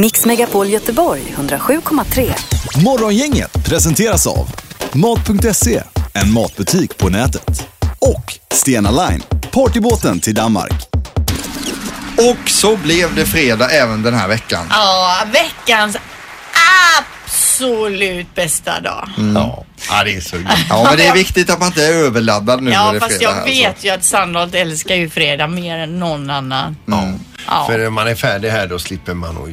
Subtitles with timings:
[0.00, 2.32] Mix Megapol Göteborg 107,3.
[2.84, 4.50] Morgongänget presenteras av
[4.92, 5.82] Mat.se,
[6.12, 7.68] en matbutik på nätet.
[7.98, 10.88] Och Stena Line, partybåten till Danmark.
[12.16, 14.66] Och så blev det fredag även den här veckan.
[14.70, 15.96] Ja, veckans
[16.98, 19.08] absolut bästa dag.
[19.34, 19.64] Ja.
[19.90, 20.44] ja, det är så gött.
[20.68, 23.00] Ja, men det är viktigt att man inte är överladdad nu när Ja, det är
[23.00, 23.32] fast fredag.
[23.32, 26.76] jag här, vet ju att Sandholt älskar ju fredag mer än någon annan.
[26.86, 27.66] Ja.
[27.66, 29.48] För när man är färdig här då slipper man att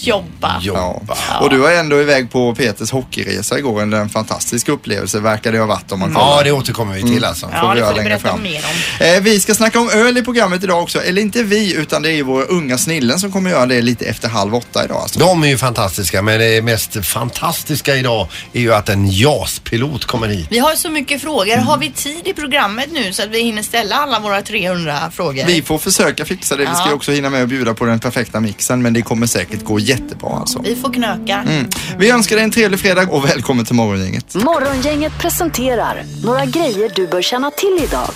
[0.00, 0.60] Jobba.
[0.60, 0.66] Så.
[0.66, 0.94] Ja.
[1.00, 1.16] jobba.
[1.40, 3.82] Och du var ändå iväg på Peters hockeyresa igår.
[3.82, 6.44] En, en fantastisk upplevelse verkar det ha varit om man Ja, kollar.
[6.44, 7.48] det återkommer vi till alltså.
[7.52, 8.42] Ja, vi det får du längre berätta fram.
[8.42, 8.64] mer
[9.00, 9.06] om.
[9.06, 11.02] Eh, vi ska snacka om öl i programmet idag också.
[11.02, 14.04] Eller inte vi, utan det är ju våra unga snillen som kommer göra det lite
[14.04, 14.96] efter halv åtta idag.
[15.02, 15.18] Alltså.
[15.18, 20.28] De är ju fantastiska men det mest fantastiska idag är ju att en JAS-pilot kommer
[20.28, 20.46] hit.
[20.50, 21.56] Vi har så mycket frågor.
[21.56, 25.44] Har vi tid i programmet nu så att vi hinner ställa alla våra 300 frågor?
[25.46, 26.64] Vi får försöka fixa det.
[26.70, 26.94] Vi ska Ja.
[26.94, 30.30] också hinna med att bjuda på den perfekta mixen, men det kommer säkert gå jättebra
[30.30, 30.60] alltså.
[30.64, 31.44] Vi får knöka.
[31.48, 31.66] Mm.
[31.98, 34.34] Vi önskar dig en trevlig fredag och välkommen till Morgongänget.
[34.34, 38.10] Morgongänget presenterar några grejer du bör känna till idag.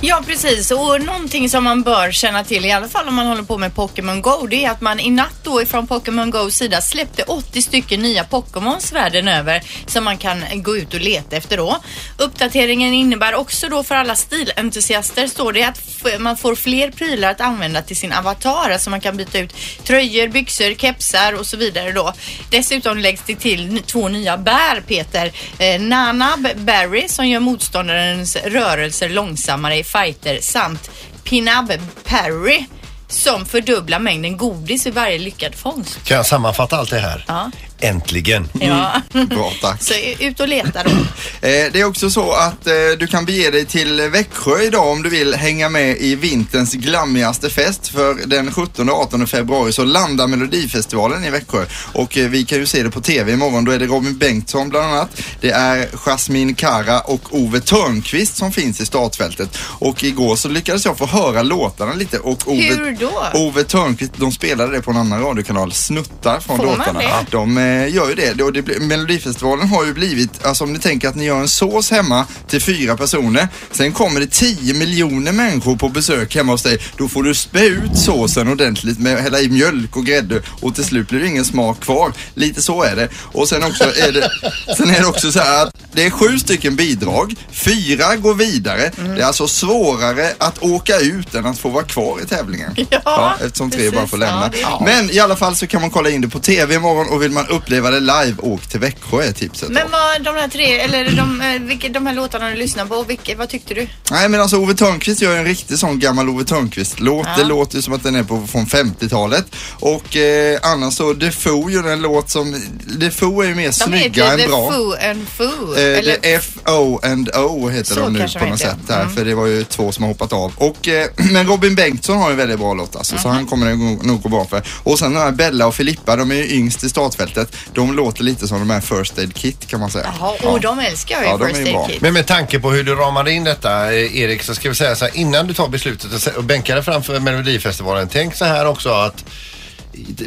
[0.00, 0.70] Ja, precis.
[0.70, 3.74] Och någonting som man bör känna till, i alla fall om man håller på med
[3.74, 7.62] Pokémon Go, det är att man i natt då ifrån Pokémon Go sida släppte 80
[7.62, 11.76] stycken nya Pokémons världen över som man kan gå ut och leta efter då.
[12.18, 15.80] Uppdateringen innebär också då för alla stilentusiaster står det att
[16.18, 20.28] man får fler prylar att använda till sin avatar, alltså man kan byta ut tröjor,
[20.28, 22.12] byxor, kepsar och så vidare då.
[22.50, 25.32] Dessutom läggs det till två nya bär, Peter.
[25.58, 30.90] Eh, Nanab Berry som gör motståndarens rörelser långsammare i fighter samt
[31.24, 31.72] Pinab
[32.04, 32.64] Parry
[33.08, 36.04] som fördubblar mängden godis vid varje lyckad fångst.
[36.04, 37.24] Kan jag sammanfatta allt det här?
[37.28, 37.50] Ja.
[37.80, 38.48] Äntligen.
[38.60, 38.92] Ja.
[39.12, 39.82] Bra, tack.
[39.82, 40.90] Så ut och leta då.
[41.40, 45.02] Eh, det är också så att eh, du kan bege dig till Växjö idag om
[45.02, 47.88] du vill hänga med i vinterns glammigaste fest.
[47.88, 51.64] För den 17 och 18 februari så landar Melodifestivalen i Växjö.
[51.92, 53.64] Och eh, vi kan ju se det på TV imorgon.
[53.64, 55.22] Då är det Robin Bengtsson bland annat.
[55.40, 59.58] Det är Jasmine Kara och Ove Törnqvist som finns i startfältet.
[59.60, 62.18] Och igår så lyckades jag få höra låtarna lite.
[62.18, 63.24] Och Ove, Hur då?
[63.34, 67.00] Ove Törnqvist, de spelade det på en annan radiokanal, snuttar från Får man låtarna.
[67.00, 67.26] det?
[67.30, 68.42] De eh, gör ju det.
[68.42, 71.90] och det Melodifestivalen har ju blivit, alltså om ni tänker att ni gör en sås
[71.90, 73.48] hemma till fyra personer.
[73.72, 76.78] Sen kommer det 10 miljoner människor på besök hemma hos dig.
[76.96, 80.84] Då får du spä ut såsen ordentligt med hälla i mjölk och grädde och till
[80.84, 82.12] slut blir det ingen smak kvar.
[82.34, 83.08] Lite så är det.
[83.14, 84.30] Och sen också är det,
[84.76, 87.34] sen är det också så här att det är sju stycken bidrag.
[87.50, 88.90] Fyra går vidare.
[88.98, 89.14] Mm.
[89.14, 92.76] Det är alltså svårare att åka ut än att få vara kvar i tävlingen.
[93.04, 93.94] Ja, eftersom tre precis.
[93.94, 94.50] bara får lämna.
[94.62, 94.84] Ja, är.
[94.84, 97.30] Men i alla fall så kan man kolla in det på TV imorgon och vill
[97.30, 99.68] man uppleva det live, åk till Växjö är tipset.
[99.68, 103.02] Men vad, de här tre, eller de, eh, vilka, de här låtarna du lyssnar på,
[103.02, 103.88] vilka, vad tyckte du?
[104.10, 107.26] Nej men alltså Ove Thörnqvist gör en riktig sån gammal Ove Thörnqvist-låt.
[107.26, 107.42] Ja.
[107.42, 109.44] Det låter ju som att den är på, från 50-talet.
[109.80, 112.62] Och eh, annars så Defoe gör en låt som,
[112.98, 114.72] Defoe är ju mer De snygga heter än bra.
[114.72, 115.74] Foo and Foo.
[115.76, 119.02] Eh, eller, F-O and O heter Så de nu på de något heter, sätt här,
[119.02, 119.14] mm.
[119.14, 120.52] för det var ju två som har hoppat av.
[120.56, 123.76] Och, eh, men Robin Bengtsson har en väldigt bra låt alltså, så han kommer det
[123.76, 124.62] nog nog gå bra för.
[124.82, 127.47] Och sen de här Bella och Filippa, de är ju yngst i startfältet.
[127.74, 130.12] De låter lite som de här First Aid Kit kan man säga.
[130.20, 131.82] Jaha, och de älskar jag ju Ja, de är First ju bra.
[131.84, 132.00] Aid Kit.
[132.00, 134.96] Men med tanke på hur du ramade in detta eh, Erik så ska vi säga
[134.96, 138.08] så här innan du tar beslutet och, sä- och bänkar dig framför Melodifestivalen.
[138.12, 139.24] Tänk så här också att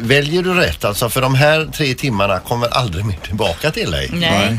[0.01, 4.09] väljer du rätt alltså för de här tre timmarna kommer aldrig mer tillbaka till dig.
[4.13, 4.57] Nej.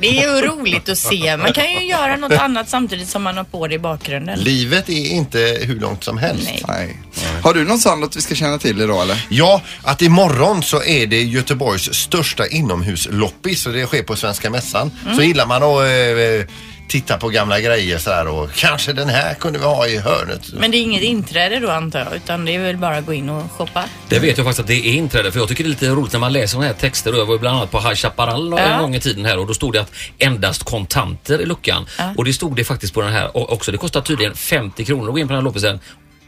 [0.00, 1.36] Det är ju roligt att se.
[1.36, 4.38] Man kan ju göra något annat samtidigt som man har på det i bakgrunden.
[4.40, 6.44] Livet är inte hur långt som helst.
[6.46, 6.62] Nej.
[6.68, 6.96] Nej.
[7.42, 9.26] Har du något Sandot vi ska känna till idag eller?
[9.28, 14.90] Ja, att imorgon så är det Göteborgs största inomhusloppis och det sker på Svenska Mässan.
[15.16, 16.54] Så gillar man att eh,
[16.92, 20.52] titta på gamla grejer så här och kanske den här kunde vi ha i hörnet.
[20.52, 23.12] Men det är inget inträde då antar jag, utan det är väl bara att gå
[23.12, 23.84] in och shoppa.
[24.08, 26.12] Det vet jag faktiskt att det är inträde för jag tycker det är lite roligt
[26.12, 27.12] när man läser sådana här texter.
[27.12, 28.58] Och Jag var ju bland annat på High Chaparral Ja.
[28.58, 31.86] en gång i tiden här och då stod det att endast kontanter i luckan.
[32.16, 33.72] Och det stod det faktiskt på den här och också.
[33.72, 35.80] Det kostar tydligen 50 kronor att gå in på den här loppisen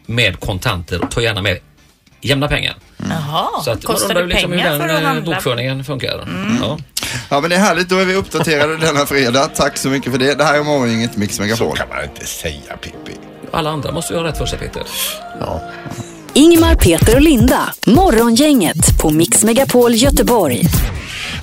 [0.06, 1.58] med kontanter och ta gärna med
[2.20, 2.74] jämna pengar.
[3.10, 5.10] Jaha, Så att kostar undrar det liksom hur pengar den för att eh, handla?
[5.22, 5.24] Mm.
[5.34, 6.28] bokföringen funkar.
[6.62, 6.78] Ja.
[7.30, 9.50] Ja men det är härligt, då är vi uppdaterade denna fredag.
[9.54, 10.34] Tack så mycket för det.
[10.34, 11.76] Det här är Morgongänget Mix Så Megapol.
[11.76, 13.18] kan man inte säga Pippi.
[13.52, 14.82] Alla andra måste ju ha rätt för sig Peter.
[15.40, 15.62] Ja.
[16.32, 17.74] Ingmar, Peter och Linda.
[17.86, 20.62] Morgongänget på Mix Megapol Göteborg.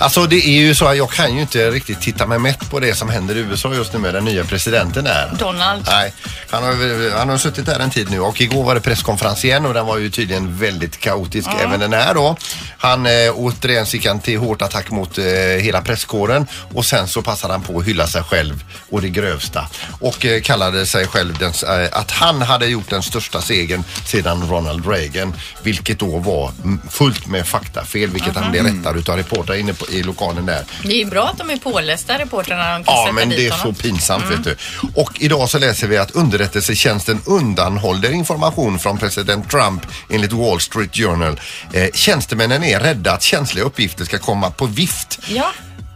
[0.01, 2.79] Alltså det är ju så att jag kan ju inte riktigt titta mig mätt på
[2.79, 5.31] det som händer i USA just nu med den nya presidenten där.
[5.39, 5.83] Donald.
[5.87, 6.13] Nej,
[6.49, 9.65] han har, han har suttit där en tid nu och igår var det presskonferens igen
[9.65, 12.37] och den var ju tydligen väldigt kaotisk även den här då.
[12.77, 15.25] Han eh, återigen gick han till hårt attack mot eh,
[15.59, 19.67] hela presskåren och sen så passade han på att hylla sig själv och det grövsta
[19.99, 24.49] och eh, kallade sig själv den, eh, att han hade gjort den största segern sedan
[24.49, 25.33] Ronald Reagan,
[25.63, 29.85] vilket då var mm, fullt med faktafel, vilket han blev rättad utav reportrar inne på,
[29.91, 30.63] i lokalen där.
[30.83, 32.73] Det är ju bra att de är pålästa reportrarna.
[32.73, 33.75] De kan Ja, sätta men dit det är honom.
[33.75, 34.55] så pinsamt vet du.
[34.95, 40.95] Och idag så läser vi att underrättelsetjänsten undanhåller information från president Trump enligt Wall Street
[40.95, 41.39] Journal.
[41.73, 45.19] Eh, tjänstemännen är rädda att känsliga uppgifter ska komma på vift.
[45.27, 45.51] Ja.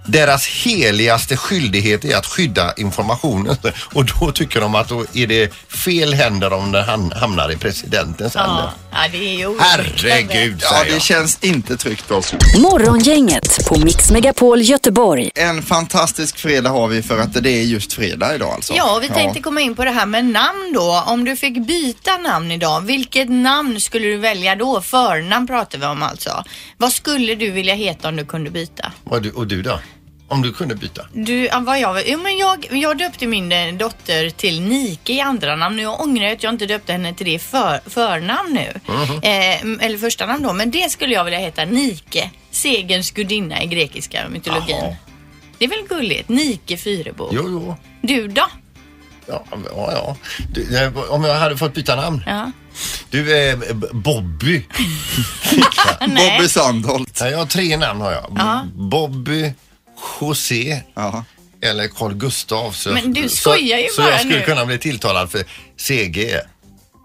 [0.08, 3.58] Deras heligaste skyldighet är att skydda informationen
[3.94, 7.58] och då tycker de att då är det fel händer om den ham- hamnar i
[7.58, 8.64] presidentens händer.
[8.64, 8.74] Ja.
[8.96, 11.02] Ja, det är ju Herregud Ja, säger det jag.
[11.02, 12.36] känns inte tryggt alltså.
[12.58, 15.32] Morgongänget på Mix Megapol Göteborg.
[15.36, 18.74] En fantastisk fredag har vi för att det är just fredag idag alltså.
[18.74, 21.04] Ja, vi tänkte komma in på det här med namn då.
[21.08, 24.82] Om du fick byta namn idag, vilket namn skulle du välja då?
[24.82, 26.44] Förnamn pratar vi om alltså.
[26.78, 28.92] Vad skulle du vilja heta om du kunde byta?
[29.10, 29.80] Och du, och du då?
[30.28, 31.06] Om du kunde byta?
[31.14, 35.56] Du, vad jag, jo, men jag, jag döpte min eh, dotter till Nike i andra
[35.56, 35.76] namn.
[35.78, 38.74] Nu ångrar jag att jag inte döpte henne till det för, förnamn nu.
[39.30, 40.54] Eh, m- eller första namn då.
[40.54, 42.30] Men det skulle jag vilja heta Nike.
[42.52, 44.76] Segerns gudinna i grekiska mytologin.
[44.82, 44.96] Jaha.
[45.58, 46.30] Det är väl gulligt?
[46.30, 47.30] Nike Fyrebo.
[47.32, 47.76] Jo, jo.
[48.02, 48.48] Du då?
[49.28, 49.92] Ja, ja.
[49.92, 50.16] ja.
[50.54, 52.24] Du, eh, om jag hade fått byta namn?
[52.28, 52.52] Ja.
[53.10, 53.58] Du, eh,
[53.92, 54.66] Bobby.
[56.00, 57.18] Bobby Sandholt.
[57.22, 58.26] Ja, jag har tre namn har jag.
[58.38, 58.66] Ja.
[58.76, 59.54] Bobby,
[60.22, 61.24] José Ja.
[61.62, 62.72] eller Carl Gustav.
[62.72, 64.46] Så, Men du skojar ju så, bara Så jag skulle nu.
[64.46, 65.44] kunna bli tilltalad för
[65.78, 66.40] CG.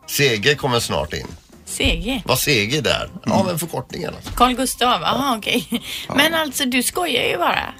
[0.06, 1.26] CG kommer snart in.
[1.66, 2.22] CG.
[2.24, 3.10] Vad CG där?
[3.26, 4.32] Ja, men förkortningen alltså.
[4.32, 5.82] Carl Gustav, aha okej.
[6.16, 7.74] Men alltså du skojar ju bara.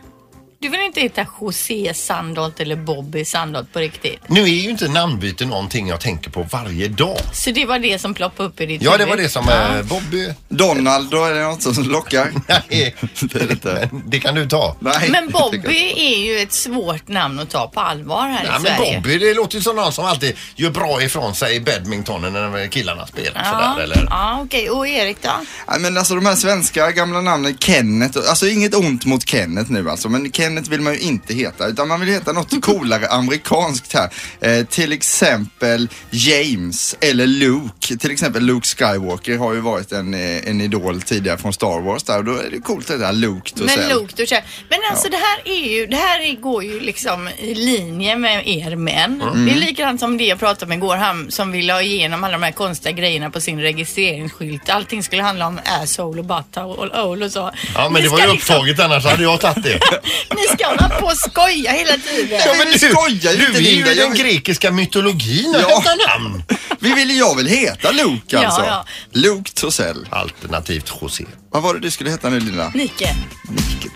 [0.63, 4.21] Du vill inte heta José Sandholt eller Bobby Sandholt på riktigt.
[4.27, 7.17] Nu är ju inte namnbyte någonting jag tänker på varje dag.
[7.33, 9.77] Så det var det som ploppade upp i ditt Ja, det var det som Ja.
[9.79, 10.29] eh, Bobby...
[10.49, 12.33] Donald, då är det något som lockar.
[12.49, 13.89] Nej, Det är inte.
[13.93, 14.77] men det kan du ta.
[14.81, 15.09] Nej.
[15.11, 18.77] Men Bobby är ju ett svårt namn att ta på allvar här Ja, i men
[18.77, 18.97] Sverige.
[19.01, 22.67] Bobby, det låter ju som någon som alltid gör bra ifrån sig i badmintonen när
[22.69, 24.07] killarna spelar Ja, sådär, eller?
[24.11, 24.71] ja okej.
[24.71, 25.31] Och Erik då?
[25.69, 29.91] Nej, men alltså de här svenska gamla namnen, Kenneth, alltså inget ont mot Kenneth nu
[29.91, 33.95] alltså, men Kenneth vill man ju inte heta, utan man vill heta något coolare amerikanskt
[33.95, 34.11] här.
[34.41, 37.97] Eh, till exempel James eller Luke.
[37.99, 42.03] Till exempel Luke Skywalker har ju varit en, eh, en idol tidigare från Star Wars
[42.03, 43.89] där och då är det coolt att heta Luke Men Torssell.
[43.89, 47.29] Luke, du känner- Men alltså det här är ju, det här är- går ju liksom
[47.39, 49.23] i linje med er män.
[49.23, 49.47] Mm.
[49.47, 52.33] Det är likadant som det jag pratade om igår, han som ville ha igenom alla
[52.33, 54.69] de här konstiga grejerna på sin registreringsskylt.
[54.71, 57.51] Allting skulle handla om asshole och butthole och och så.
[57.75, 59.79] Ja, men det var ju liksom- upptaget annars hade jag tagit det.
[60.41, 62.41] Ni ska hålla på och skoja hela tiden.
[62.47, 63.93] Ja, men vi skojar ju du inte, är ju Linda.
[63.93, 65.69] i Jag den vill- grekiska mytologin och Ja.
[65.69, 66.43] hämta namn.
[66.79, 68.65] Vi vill, jag vill heta Luke Ja, alltså.
[68.65, 68.87] ja.
[69.13, 70.07] Luke Torssell.
[70.11, 71.25] Alternativt José.
[71.53, 72.73] Vad var det du skulle heta nu Linda?
[72.75, 73.15] Nike.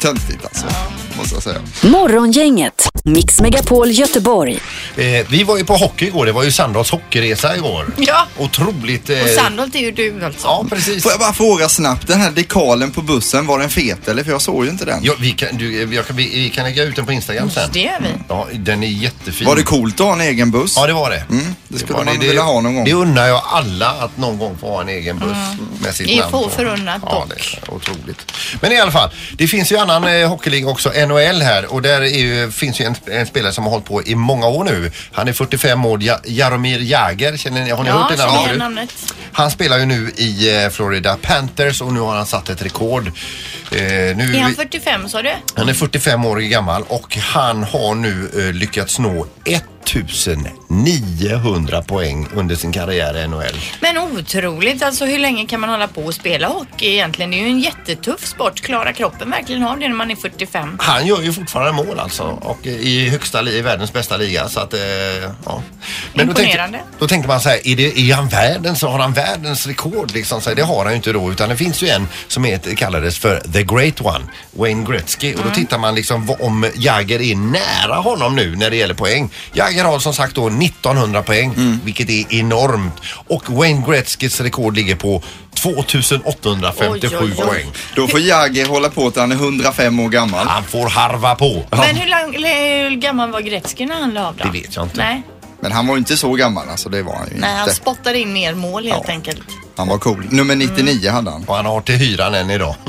[0.00, 0.66] Töntigt alltså,
[1.18, 1.60] måste jag säga.
[1.82, 4.58] Morgongänget, Mix Megapol Göteborg.
[4.96, 6.26] Eh, vi var ju på hockey igår.
[6.26, 7.86] Det var ju Sandals hockeyresa igår.
[7.98, 8.26] Ja.
[8.38, 9.10] Otroligt.
[9.10, 10.46] Eh, Och Sandholt är ju du alltså.
[10.46, 11.02] Ja, precis.
[11.02, 14.24] Får jag bara fråga snabbt, den här dekalen på bussen, var den fet eller?
[14.24, 15.00] För jag såg ju inte den.
[15.02, 17.50] Ja, vi, kan, du, eh, jag kan, vi, vi kan lägga ut den på Instagram
[17.50, 17.70] sen.
[17.72, 18.08] Det gör vi.
[18.28, 19.46] Ja, den är jättefin.
[19.46, 20.74] Var det coolt att ha en egen buss?
[20.76, 21.24] Ja, det var det.
[21.30, 22.84] Mm, det skulle var man vilja ha någon gång.
[22.84, 25.36] Det unnar jag alla att någon gång få ha en egen buss
[25.82, 27.43] med sitt Det är få förunnat Ja, dock.
[27.68, 28.32] Otroligt.
[28.60, 32.00] Men i alla fall, det finns ju annan eh, hockeyliga också, NHL här och där
[32.02, 34.90] är ju, finns ju en, en spelare som har hållit på i många år nu.
[35.12, 38.58] Han är 45 år, ja, Jaromir Jagr, känner ni, har ni Ja, hört det namnet
[38.58, 39.14] namnet.
[39.32, 43.06] Han spelar ju nu i eh, Florida Panthers och nu har han satt ett rekord.
[43.06, 43.82] Eh,
[44.16, 45.32] nu, Är han 45 sa du?
[45.54, 49.26] han är 45 år gammal och han har nu eh, lyckats nå
[50.68, 53.60] 1900 poäng under sin karriär i NHL.
[53.80, 57.30] Men otroligt, alltså hur länge kan man hålla på och spela hockey egentligen?
[57.30, 58.60] Det är ju en jättetuff sport.
[58.60, 60.78] Klarar kroppen verkligen av det när man är 45?
[60.80, 64.74] Han gör ju fortfarande mål alltså och i högsta i världens bästa liga så att
[64.74, 64.80] eh,
[65.44, 65.62] ja.
[66.14, 66.78] Men då Imponerande.
[66.78, 69.66] tänker, då tänker man så här, är, det, är han världens, så har han världens
[69.66, 70.40] rekord liksom?
[70.40, 72.74] Så här, det har han ju inte då utan det finns ju en som heter,
[72.74, 77.36] kallades för The Great One, Wayne Gretzky och då tittar man liksom om Jagger är
[77.36, 79.30] nära honom nu när det gäller poäng.
[79.52, 82.92] Jagger har som sagt då 1900 poäng vilket är enormt
[83.28, 85.22] och Wayne Gretzkys rekord ligger på
[85.62, 87.46] 2857 Oj, oj, oj.
[87.48, 87.66] poäng.
[87.96, 90.46] Då får Jagger hålla på till han är 105 år gammal.
[90.46, 91.62] Han får harva på.
[91.70, 94.44] Men hur, lång, hur gammal var Gretzky när han la av då?
[94.44, 94.96] Det vet jag inte.
[94.98, 95.22] Nej,
[95.60, 97.74] Men han var ju inte så gammal alltså, det var han ju Nej han inte.
[97.74, 99.12] spottade in mer mål helt Ja.
[99.12, 99.40] enkelt.
[99.76, 100.26] Han var cool.
[100.30, 101.44] Nummer 99 hade han.
[101.44, 102.74] Och han har till hyran än idag.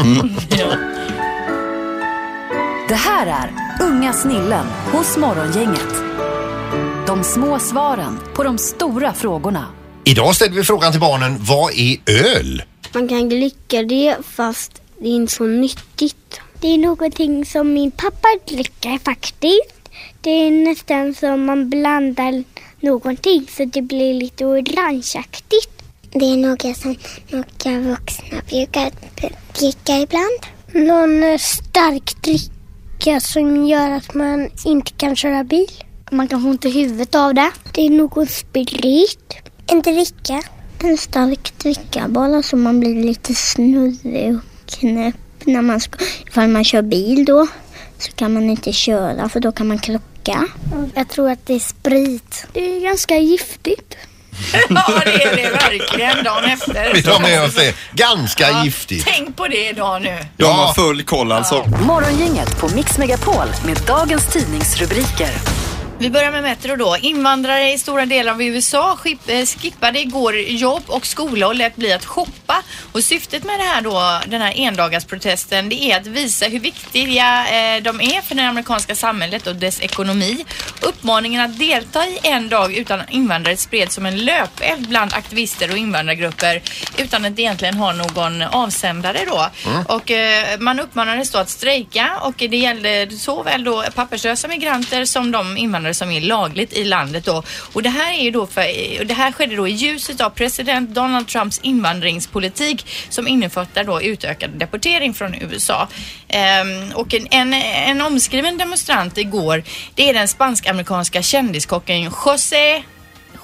[2.88, 3.52] Det här är
[3.86, 5.94] Unga snillen hos Morgongänget.
[7.08, 9.66] De små svaren på de stora frågorna.
[10.04, 12.64] Idag ställer vi frågan till barnen, vad är öl?
[12.94, 16.42] Man kan glicka det fast Det är inte så nyttigt.
[16.62, 19.90] Det är någonting som min pappa dricker faktiskt.
[20.22, 22.44] Det är nästan som man blandar
[22.80, 25.84] någonting så det blir lite orangeaktigt.
[26.12, 26.96] Det är något som
[27.30, 28.92] några vuxna brukar
[29.60, 30.40] dricka ibland.
[30.88, 35.84] Någon stark dricka som gör att man inte kan köra bil.
[36.12, 37.52] Man kan få ont i huvudet av det.
[37.72, 39.34] Det är någon sprit.
[39.68, 40.42] En dricka.
[40.84, 44.42] En stark dricka bara så man blir lite snurrig och
[44.80, 45.98] knäpp när man ska,
[46.28, 47.48] ifall man kör bil då
[48.00, 50.48] så kan man inte köra för då kan man krocka.
[50.96, 52.46] Jag tror att det är sprit.
[52.54, 53.98] Det är ganska giftigt.
[54.70, 56.94] Ja, det är det verkligen dagen efter.
[56.94, 57.76] Vi tar med oss det.
[57.94, 59.08] Ganska Ja, giftigt.
[59.08, 60.18] Tänk på det idag nu.
[60.38, 61.66] De har full koll alltså.
[61.88, 65.30] Morgongänget på Mix Megapol med dagens tidningsrubriker.
[66.06, 66.98] Vi börjar med Metro då.
[67.02, 68.98] Invandrare i stora delar av USA
[69.28, 72.64] eh, skippade igår jobb och skola och lät bli att shoppa.
[72.92, 77.48] Och syftet med det här då, den här endagarsprotesten, det är att visa hur viktiga
[77.48, 80.46] eh, de är för det amerikanska samhället och dess ekonomi.
[80.82, 85.78] Uppmaningen att delta i en dag utan invandrare spreds som en löpeld bland aktivister och
[85.78, 86.62] invandrargrupper
[86.98, 89.50] utan att egentligen ha någon avsändare då.
[89.88, 95.32] Och eh, man uppmanades då att strejka och det gällde såväl då papperslösa migranter som
[95.32, 97.44] de invandrare som är lagligt i landet då.
[97.74, 100.90] Och det här är ju då för, det här skedde då i ljuset av president
[100.90, 105.88] Donald Trumps invandringspolitik som innefattar då utökad deportering från USA.
[106.28, 109.64] Ehm, och en, en, en omskriven demonstrant igår,
[109.96, 112.84] det är den spansk-amerikanska kändiskocken José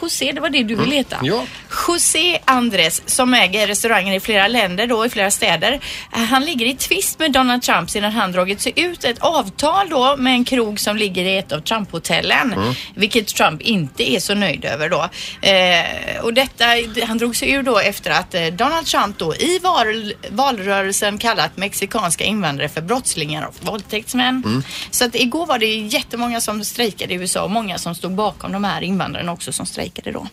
[0.01, 1.19] José, det var det du ville heta.
[1.23, 1.43] Ja.
[1.87, 5.79] José Andres som äger restauranger i flera länder då, i flera städer.
[6.13, 9.89] Eh, Han ligger i tvist med Donald Trump sedan han dragit sig ut ett avtal
[9.89, 12.75] då med en krog som ligger i ett av Trump-hotellen.
[12.95, 15.09] Vilket Trump inte är så nöjd över då.
[15.47, 16.65] Eh, och detta,
[17.07, 21.57] han drog sig ur då efter att eh, Donald Trump då i val, valrörelsen kallat
[21.57, 24.63] mexikanska invandrare för brottslingar och våldtäktsmän.
[24.91, 28.51] Så att igår var det jättemånga som strejkade i USA och många som stod bakom
[28.51, 30.27] de här invandrarna också som strejkade då.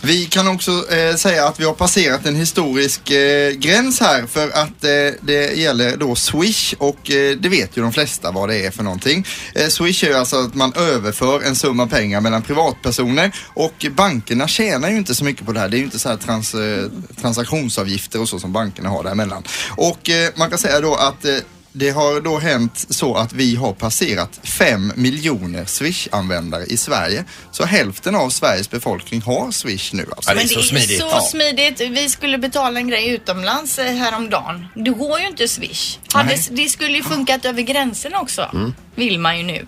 [0.00, 4.26] Vi kan kan också eh, säga att vi har passerat en historisk eh, gräns här
[4.26, 8.48] för att eh, det gäller då Swish och eh, det vet ju de flesta vad
[8.48, 9.26] det är för någonting.
[9.54, 14.48] Eh, Swish är ju alltså att man överför en summa pengar mellan privatpersoner och bankerna
[14.48, 15.68] tjänar ju inte så mycket på det här.
[15.68, 16.84] Det är ju inte så här trans, eh,
[17.20, 19.42] transaktionsavgifter och så som bankerna har däremellan.
[19.70, 21.36] Och eh, man kan säga då att eh,
[21.76, 27.24] det har då hänt så att vi har passerat 5 miljoner Swish-användare i Sverige.
[27.50, 30.30] Så hälften av Sveriges befolkning har Swish nu alltså.
[30.30, 31.00] Ja, det är så smidigt.
[31.00, 31.20] så Ja.
[31.20, 31.80] smidigt.
[31.80, 34.66] Vi skulle betala en grej utomlands eh, häromdagen.
[34.74, 35.98] Det går ju inte Swish.
[36.12, 38.50] Hade, det skulle ju funkat över gränsen också.
[38.54, 38.74] Mm.
[38.94, 39.66] Vill man ju nu.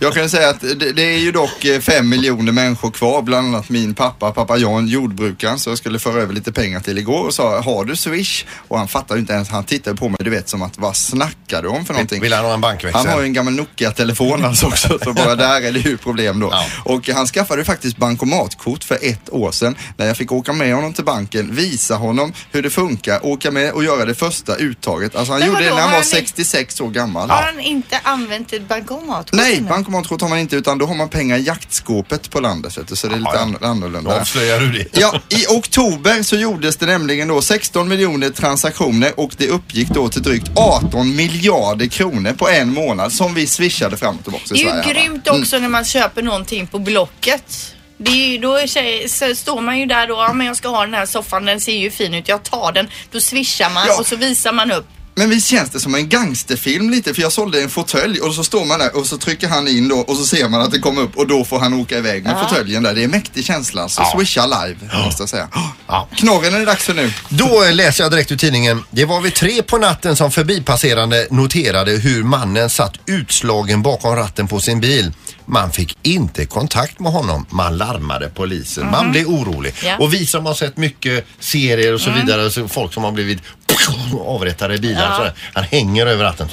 [0.00, 3.46] Jag kan säga att det, det är ju dock eh, fem miljoner människor kvar, bland
[3.54, 7.24] annat min pappa, pappa Jan, jordbrukaren, så jag skulle föra över lite pengar till igår
[7.24, 8.44] och sa, har du Swish?
[8.68, 10.96] Och han fattade ju inte ens, han tittade på mig, du vet som att, vad
[10.96, 12.20] snackar du om för någonting?
[12.22, 12.98] Vill han ha en bankväxel?
[12.98, 16.40] Han har ju en gammal Nokia-telefon alltså också, så bara där är det ju problem
[16.40, 16.48] då.
[16.52, 16.64] Ja.
[16.84, 20.74] Och han skaffade ju faktiskt bankomatkort för ett år sedan när jag fick åka med
[20.74, 25.16] honom till banken, visa honom hur det funkar, åka med och göra det första uttaget.
[25.16, 27.30] Alltså han Men gjorde det när han var han i- 66 år gammal.
[27.30, 29.32] Har han inte använt ett bankomatkort?
[29.32, 29.70] Nej, innan?
[29.72, 32.96] bankomatkort har man inte utan då har man pengar i jaktskåpet på landet vet du,
[32.96, 33.42] så det är lite Ja, ja.
[33.42, 34.20] an- Då annorlunda.
[34.20, 34.86] avslöjar du det.
[35.00, 40.08] Ja, i oktober så gjordes det nämligen då 16 miljoner transaktioner och det uppgick då
[40.08, 44.58] till drygt 18 miljarder kronor på en månad som vi swishade fram och tillbaka Det
[44.60, 44.88] i är Sverige.
[44.88, 45.00] ju va?
[45.00, 47.74] grymt också när man köper någonting på Blocket.
[48.00, 50.84] Det är ju, då är står man ju där då, ja men jag ska ha
[50.84, 52.88] den här soffan, den ser ju fin ut, jag tar den.
[53.12, 53.98] Då swishar man Ja.
[53.98, 54.86] och så visar man upp.
[55.18, 58.44] Men visst känns det som en gangsterfilm lite för jag sålde en fåtölj och så
[58.44, 60.78] står man där och så trycker han in då och så ser man att det
[60.78, 62.94] kommer upp och då får han åka iväg med fåtöljen där.
[62.94, 63.88] Det är en mäktig känsla.
[63.88, 64.18] Så Ja.
[64.18, 65.48] swisha live måste jag säga.
[65.86, 66.08] Ja.
[66.16, 67.12] Knorren är det dags för nu.
[67.28, 68.84] Då läser jag direkt ur tidningen.
[68.90, 74.48] Det var vid tre på natten som förbipasserande noterade hur mannen satt utslagen bakom ratten
[74.48, 75.12] på sin bil.
[75.46, 77.46] Man fick inte kontakt med honom.
[77.50, 78.90] Man larmade polisen.
[78.90, 79.74] Man blev orolig.
[79.84, 79.96] Ja.
[79.98, 83.38] Och vi som har sett mycket serier och så vidare, så folk som har blivit
[84.26, 85.10] avrättade i bilar.
[85.10, 85.16] Ja.
[85.16, 85.32] sådär.
[85.54, 86.48] Han hänger över ratten.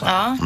[0.00, 0.36] Ja.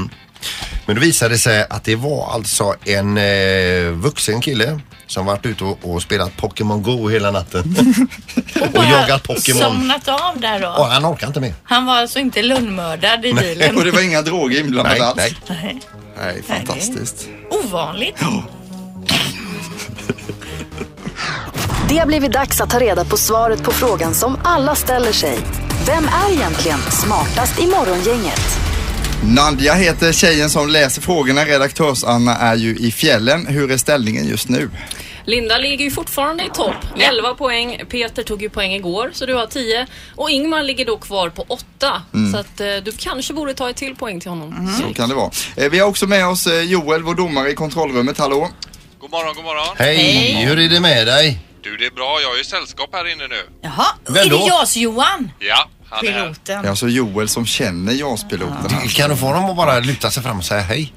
[0.87, 5.47] Men då visade det sig att det var alltså en eh, vuxen kille som varit
[5.47, 7.77] ute och, och spelat Pokémon Go hela natten.
[8.61, 9.63] och Bara jagat Pokémon.
[9.63, 10.69] Somnat av där då.
[10.69, 11.55] Och han orkar inte mer.
[11.63, 13.77] Han var alltså inte lönnmördad i bilen.
[13.79, 15.17] Och det var inga droger inblandade Nej, alls.
[15.17, 15.37] nej.
[15.49, 15.81] Nej.
[16.19, 17.29] Nej, fantastiskt.
[17.51, 18.17] Ovanligt.
[21.89, 25.39] Det har blivit dags att ta reda på svaret på frågan som alla ställer sig.
[25.87, 28.41] Vem är egentligen smartast i morgongänget?
[29.25, 31.45] Nadja heter tjejen som läser frågorna.
[31.45, 33.47] Redaktörs-Anna är ju i fjällen.
[33.47, 34.71] Hur är ställningen just nu?
[35.25, 36.75] Linda ligger ju fortfarande i topp.
[37.01, 37.81] 11 poäng.
[37.91, 39.87] Peter tog ju poäng igår, så du har 10.
[40.17, 42.03] Och Ingmar ligger då kvar på 8.
[42.15, 42.33] Mm.
[42.33, 44.81] Så att eh, du kanske borde ta ett till poäng till honom.
[44.89, 45.31] Så kan det vara.
[45.57, 48.19] Eh, Vi har också med oss eh, Joel, vår domare i kontrollrummet.
[48.19, 48.49] Hallå?
[49.01, 49.77] God morgon, god morgon.
[49.79, 51.39] Hej, hur är det med dig?
[51.63, 52.21] Du, det är bra.
[52.23, 53.43] Jag har ju sällskap här inne nu.
[53.63, 54.37] Jaha, Vem är det?
[54.47, 55.31] JAS-Johan?
[55.39, 56.23] Ja, han är här.
[56.23, 56.63] Piloten.
[56.63, 58.89] Det är alltså Joel som känner JAS-piloterna.
[58.89, 60.93] Kan du få dem att bara luta sig fram och säga hej?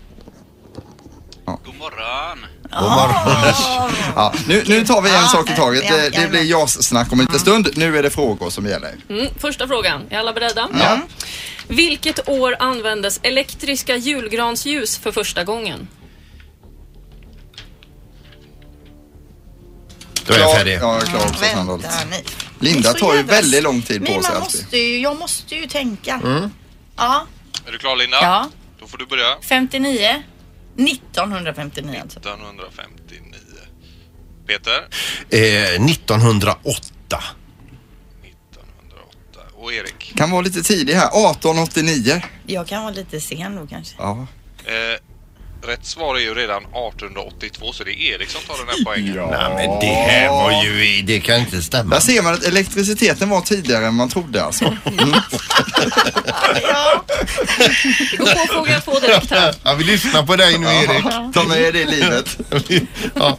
[1.46, 2.46] God morgon.
[2.72, 3.92] God morgon.
[4.16, 5.84] Ja, nu, nu tar vi en Ja, sak i taget.
[5.90, 6.28] ja, Det ja.
[6.28, 7.70] blir JAS-snack om en liten stund.
[7.76, 8.96] Nu är det frågor som gäller.
[9.10, 10.02] Mm, första frågan.
[10.10, 10.70] Är alla beredda?
[10.80, 11.00] Ja.
[11.68, 15.88] Vilket år användes elektriska julgransljus för första gången?
[20.28, 20.74] Då är jag Klar- färdig.
[20.82, 21.84] Ja, jag är klar också Sandholt.
[21.84, 22.24] Vänta, ni.
[22.70, 24.62] Linda så tar ju jävla- väldigt lång tid Men på sig man alltid.
[24.62, 26.14] måste ju, jag måste ju tänka.
[26.24, 26.50] Mm.
[26.98, 27.28] Ja,
[27.68, 28.18] Är du klar Linda?
[28.22, 28.50] ja.
[28.80, 29.38] Då får du börja.
[29.42, 30.24] 59.
[30.78, 32.20] 1959 alltså.
[32.20, 33.22] 1959.
[34.48, 34.88] Peter?
[35.30, 37.24] Eh, 1908.
[38.24, 39.40] 1908.
[39.58, 40.14] Och Erik?
[40.18, 41.08] Kan vara lite tidig här.
[41.08, 42.22] 1889.
[42.46, 43.96] Jag kan vara lite sen då kanske.
[43.98, 44.28] Ja.
[44.66, 45.00] Eh,
[45.68, 49.16] rätt svar är ju redan 1882 så det är Erik som tar den här poängen.
[49.16, 51.96] Nej men det här var ju, det kan inte stämma.
[51.96, 54.66] Där ser man att elektriciteten var tidigare än man trodde alltså.
[54.66, 55.14] Mm.
[58.12, 59.56] Vi går på fråga två direkt här.
[59.64, 61.34] Ja, vi lyssnar på dig nu Erik.
[61.34, 62.38] Ta med det i livet.
[63.16, 63.38] Ja.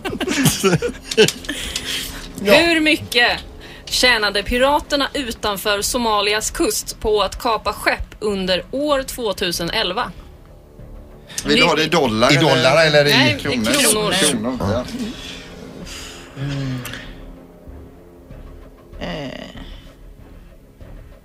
[2.41, 3.39] Hur mycket
[3.85, 10.13] tjänade piraterna utanför Somalias kust på att kapa skepp under år 2011?
[11.45, 12.33] Vill du ha det i dollar?
[12.33, 13.65] I dollar eller i Nej, kronor?
[13.73, 14.13] kronor.
[14.13, 14.85] kronor ja.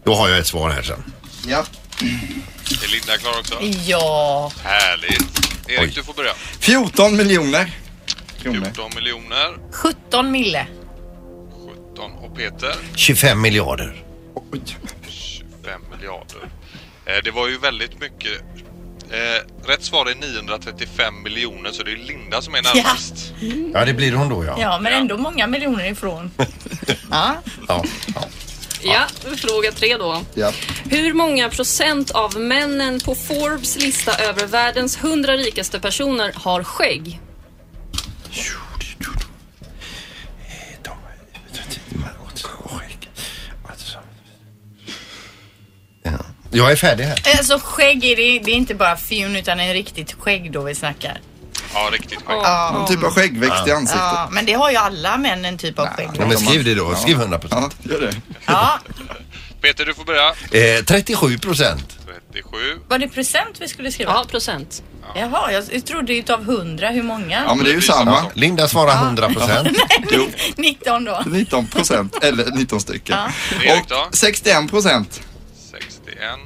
[0.04, 1.04] Då har jag ett svar här sen.
[1.48, 1.66] ja.
[2.84, 3.56] Är Linda klar också?
[3.86, 4.52] Ja.
[4.64, 5.52] Härligt.
[5.68, 5.92] Erik, Oj.
[5.96, 6.34] du får börja.
[6.60, 7.72] 14 miljoner
[8.42, 8.66] kronor.
[8.66, 9.58] 14 miljoner.
[9.72, 10.68] 17 mille.
[11.96, 12.12] 17.
[12.12, 12.76] Och Peter?
[12.96, 14.04] 25 miljarder.
[14.36, 14.62] Oj.
[15.08, 16.50] 25 miljarder.
[17.06, 18.42] Eh, det var ju väldigt mycket.
[19.12, 23.34] Eh, rätt svar är 935 miljoner så det är Linda som är närmast.
[23.74, 24.56] Ja det blir hon då ja.
[24.60, 26.32] Ja, men ändå många miljoner ifrån.
[27.12, 27.36] Ja.
[27.68, 27.84] ja.
[28.16, 28.28] ja.
[28.84, 30.22] Ja, fråga tre då.
[30.34, 30.52] Ja.
[30.90, 37.20] Hur många procent av männen på Forbes lista över världens 100 rikaste personer har skägg?
[46.04, 46.12] Ja.
[46.52, 47.20] Jag är färdig här.
[47.38, 50.76] Alltså skägg är det, det är inte bara fjun utan en riktigt skägg då vi
[50.76, 51.20] snackar.
[51.74, 52.38] Ja, riktigt skägg.
[52.38, 52.72] Ja.
[52.74, 54.02] Någon typ av skäggväxt i ansiktet.
[54.02, 56.10] Ja, men det har ju alla män en typ av skägg.
[56.20, 56.96] Ja, men skriv det då.
[56.96, 57.76] Skriv 100 procent.
[57.84, 58.16] Ja, gör det.
[58.46, 58.80] Ja,
[59.62, 60.30] Peter, du får börja.
[60.78, 61.98] Eh, 37 procent.
[62.32, 62.58] 37.
[62.88, 64.12] var det procent vi skulle skriva?
[64.12, 64.84] Ja, procent.
[65.16, 67.44] Jaha, jag trodde utav 100, hur många?
[67.48, 68.26] Ja, men det är ju samma.
[68.34, 69.78] Linda svarar 100 procent.
[70.12, 71.24] Jo, 19 då.
[71.26, 73.18] 19 procent eller 19 stycken.
[74.10, 75.22] Och 61 procent.
[76.22, 76.40] 61.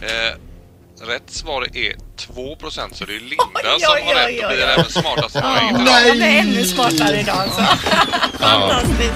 [0.00, 4.28] Eh, rätt svar är 2 procent så det är Linda Oj, som oj, har rätt
[4.28, 6.06] oj, och blir även smartaste Ja, poängen idag.
[6.06, 7.60] jag blir ännu smartare idag alltså.
[8.38, 9.12] Fantastiskt.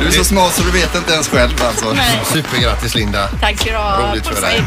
[0.00, 1.92] Du är så smart så du vet inte ens själv alltså.
[1.92, 2.20] Nej.
[2.24, 3.28] Supergrattis Linda.
[3.40, 4.12] Tack ska du ha.
[4.12, 4.62] Roligt för dig.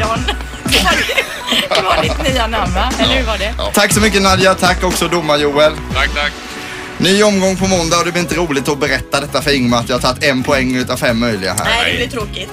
[1.69, 2.91] Det var ditt nya namn va?
[2.99, 3.53] Eller hur var det?
[3.73, 5.73] Tack så mycket Nadja, tack också domar Joel.
[5.93, 6.31] Tack, tack.
[6.97, 9.89] Ny omgång på måndag och det blir inte roligt att berätta detta för Ingmar att
[9.89, 11.65] jag har tagit en poäng utav fem möjliga här.
[11.65, 12.49] Nej, det blir tråkigt.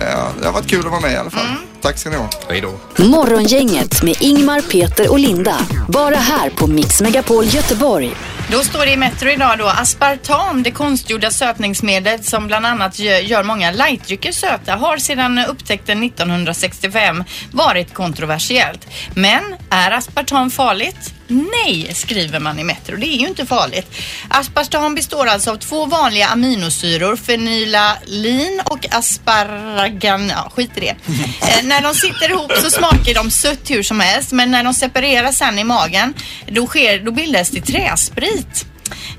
[0.00, 1.46] Ja, det har varit kul att vara med i alla fall.
[1.80, 2.28] Tack ska ni ha.
[2.48, 3.02] Hej då.
[3.04, 5.56] Morgongänget med Ingmar, Peter och Linda.
[5.88, 8.14] Bara här på Mix Megapol Göteborg.
[8.50, 13.18] Då står det i Metro idag då aspartam, det konstgjorda sötningsmedlet som bland annat gör,
[13.18, 18.86] gör många lightdrycker söta, har sedan upptäckten 1965 varit kontroversiellt.
[19.14, 21.13] Men är aspartam farligt?
[21.28, 22.96] Nej, skriver man i Metro.
[22.96, 23.94] Det är ju inte farligt.
[24.28, 30.28] Aspartam består alltså av två vanliga aminosyror, fenylalin och asparagan.
[30.28, 30.96] Ja, skit i det.
[31.44, 34.74] Eh, när de sitter ihop så smakar de sött hur som helst, men när de
[34.74, 36.14] separeras sen i magen,
[36.46, 38.66] då, sker, då bildas det träsprit.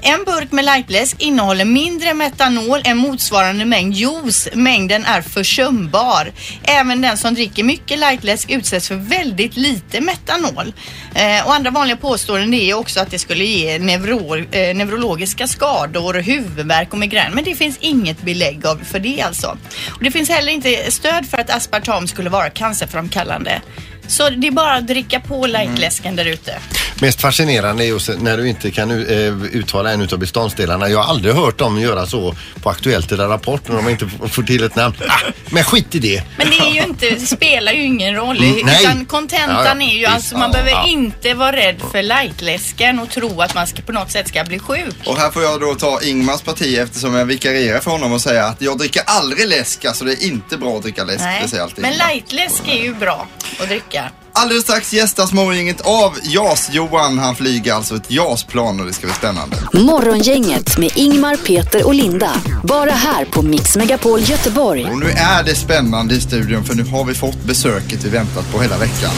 [0.08, 4.48] En burk med lightläsk innehåller mindre metanol än motsvarande mängd juice.
[4.54, 6.32] Mängden är försumbar.
[6.64, 10.74] Även den som dricker mycket lightläsk utsätts för väldigt lite metanol.
[11.16, 16.14] Eh, och andra vanliga påståenden är också att det skulle ge neuro, eh, neurologiska skador,
[16.14, 17.34] huvudvärk och migrän.
[17.34, 19.58] Men det finns inget belägg av för det alltså.
[19.90, 23.62] Och det finns heller inte stöd för att aspartam skulle vara cancerframkallande.
[24.08, 26.60] Så det är bara att dricka på lightläsken där ute.
[27.02, 30.90] Mest fascinerande är just när du inte kan eh, uttala en utav beståndsdelarna.
[30.90, 34.28] Jag har aldrig hört dem göra så på Aktuellt eller Rapport när de inte får-
[34.28, 34.96] får till ett namn.
[35.08, 36.24] Ah, men skit i det.
[36.38, 38.38] Men det är ju inte, det spelar ju ingen roll.
[38.38, 38.84] Mm, nej.
[38.84, 40.12] utan kontentan Ja, ja, är ju visst.
[40.12, 40.88] alltså, man Ja, behöver ja.
[40.88, 44.60] inte vara rädd för lightläsken och tro att man ska, på något sätt ska bli
[44.60, 44.96] sjuk.
[45.06, 48.46] Och här får jag då ta Ingmars parti eftersom jag vikarierar för honom och säga
[48.46, 51.20] att jag dricker aldrig läsk, alltså det är inte bra att dricka läsk.
[51.20, 51.40] Nej.
[51.42, 52.08] Det säger alltid Men Ingmar.
[52.08, 53.28] lightläsk är ju bra
[53.62, 53.95] att dricka.
[54.38, 57.20] Alldeles strax gästas morgongänget av JAS-Johan.
[57.20, 59.58] Han flyger alltså ett JAS-plan och det ska bli spännande.
[59.74, 62.32] Morgongänget med Ingmar, Peter och Linda.
[62.64, 64.86] Bara här på Mix Megapol Göteborg.
[64.86, 68.52] Och nu är det spännande i studion för nu har vi fått besöket vi väntat
[68.52, 69.12] på hela veckan.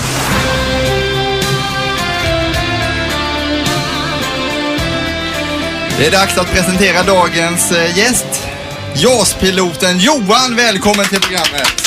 [5.97, 8.43] Det är dags att presentera dagens eh, gäst.
[8.95, 11.81] JAS-piloten Johan, välkommen till programmet.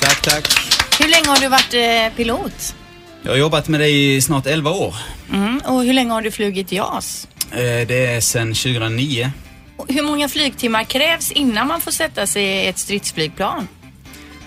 [0.00, 0.69] Tack, tack.
[1.00, 2.74] Hur länge har du varit eh, pilot?
[3.22, 4.94] Jag har jobbat med det i snart 11 år.
[5.32, 5.58] Mm.
[5.64, 7.28] Och hur länge har du flugit JAS?
[7.52, 9.30] Eh, Det är sedan 2009.
[9.76, 13.68] Och Hur många flygtimmar krävs innan man får sätta sig i ett stridsflygplan?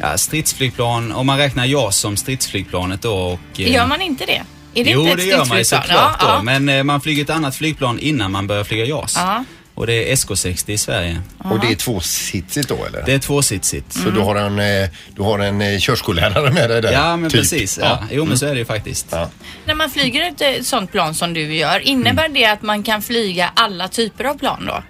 [0.02, 3.60] Ja, stridsflygplan, om man räknar JAS som stridsflygplanet då och...
[3.60, 4.42] eh, Gör man inte det?
[4.76, 6.44] Är det jo, inte ett det gör man ju såklart Ja, då.
[6.44, 9.14] Men eh, man flyger ett annat flygplan innan man börjar flyga JAS.
[9.18, 9.44] Ja.
[9.76, 11.22] Och det är SK60 i Sverige.
[11.38, 13.04] Och det är tvåsitsigt då eller?
[13.06, 13.94] Det är tvåsitsigt.
[13.94, 16.92] Så du har en, eh, du har en eh, körskollärare med dig där?
[16.92, 17.40] Ja, men typ.
[17.40, 17.80] precis.
[17.82, 18.04] Ja.
[18.12, 19.08] Jo, men så är det ju faktiskt.
[19.10, 19.30] Ja.
[19.66, 22.34] När man flyger ett eh, sånt plan som du gör, innebär Mm.
[22.34, 24.84] det att man kan flyga alla typer av plan då?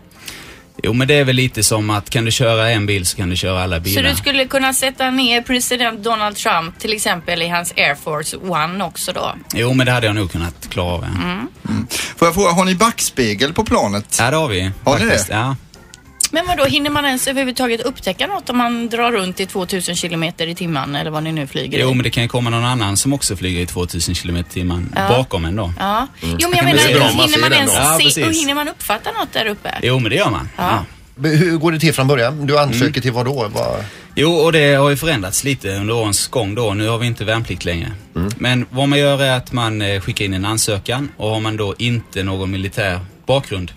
[0.83, 3.29] Jo, men det är väl lite som att kan du köra en bil så kan
[3.29, 4.03] du köra alla Så bilar.
[4.03, 8.83] du skulle kunna sätta ner president Donald Trump till exempel i hans Air Force One
[8.83, 9.36] också då?
[9.53, 11.01] Jo, men det hade jag nog kunnat klara av.
[11.03, 11.19] Ja,
[11.69, 11.88] Mm.
[12.17, 14.15] Får jag fråga, har ni backspegel på planet?
[14.19, 14.71] ja det har vi.
[14.83, 15.27] Har ni det?
[15.29, 15.55] Ja.
[16.33, 19.95] Men vad då hinner man ens överhuvudtaget upptäcka något om man drar runt i 2000
[19.95, 21.93] kilometer i timmen eller vad ni nu flyger Jo, i?
[21.95, 24.93] men det kan ju komma någon annan som också flyger i 2000 km i timmen
[24.95, 25.07] Ja.
[25.09, 25.73] bakom en då.
[25.79, 26.07] Ja.
[26.21, 27.73] Jo, men jag menar, man hinner man ens.
[27.75, 29.69] Ja, se, och hinner man uppfatta något där uppe?
[29.83, 30.49] Jo, men det gör man.
[30.57, 30.85] Ja.
[31.23, 32.45] Hur går det till från början?
[32.47, 33.01] Du ansöker Mm.
[33.01, 33.47] till vad då?
[33.53, 33.83] Vad...
[34.15, 36.73] Jo, och det har ju förändrats lite under årens gång då.
[36.73, 37.91] Nu har vi inte värnplikt längre.
[38.37, 41.57] Men vad man gör är att man eh, skickar in en ansökan och har man
[41.57, 43.71] då inte någon militär bakgrund,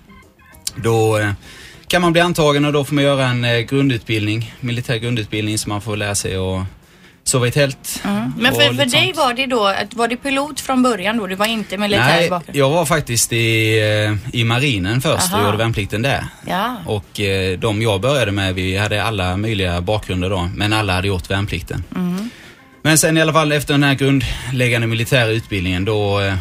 [0.76, 1.30] då eh,
[1.88, 5.68] kan man bli antagen och då får man göra en eh, grundutbildning, militär grundutbildning så
[5.68, 6.66] man får lära sig att
[7.24, 8.02] sova i tält.
[8.04, 8.32] Mm.
[8.38, 11.26] Men och för, för dig var det då, var det pilot från början då?
[11.26, 12.56] Du var inte militär Nej, bakgrund?
[12.56, 15.46] jag var faktiskt i, eh, i marinen först och Aha.
[15.46, 16.24] gjorde värnplikten där.
[16.46, 16.76] Ja.
[16.86, 21.08] Och eh, de jag började med, vi hade alla möjliga bakgrunder då, men alla hade
[21.08, 21.84] gjort värnplikten.
[21.96, 22.30] Mm.
[22.86, 26.34] Men sen i alla fall efter den här grundläggande militära utbildningen då eh,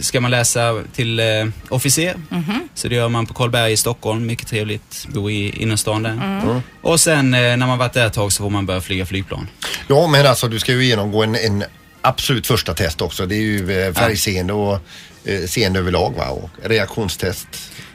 [0.00, 1.24] ska man läsa till eh,
[1.68, 2.14] officer.
[2.28, 2.68] Mhm.
[2.74, 6.12] Så det gör man på Karlberg i Stockholm, mycket trevligt, bo i innerstan där.
[6.12, 6.60] Mm.
[6.82, 9.48] Och sen eh, när man varit där ett tag så får man börja flyga flygplan.
[9.88, 11.64] Ja, men alltså du ska ju genomgå en, en
[12.02, 13.26] absolut första test också.
[13.26, 14.80] Det är ju eh, färgseende och
[15.24, 16.28] eh, seende överlag va?
[16.28, 17.48] och reaktionstest.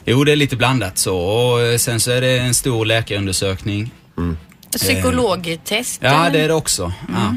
[0.05, 1.17] Jo, det är lite blandat så.
[1.17, 3.91] Och eh, sen så är det en stor läkarundersökning.
[4.71, 5.99] Psykologtest?
[6.03, 6.93] Ja, det är det också.
[7.09, 7.35] Ja.